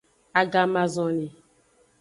Agamazonli. 0.41 1.27